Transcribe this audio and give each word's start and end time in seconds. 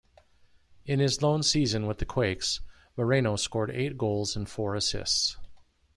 In 0.83 0.99
his 0.99 1.21
lone 1.21 1.43
season 1.43 1.85
with 1.85 1.99
the 1.99 2.07
Quakes, 2.07 2.59
Moreno 2.97 3.35
scored 3.35 3.69
eight 3.69 3.99
goals 3.99 4.35
and 4.35 4.49
four 4.49 4.73
assists. 4.73 5.37